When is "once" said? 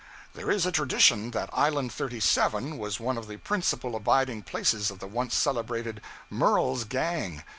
5.05-5.35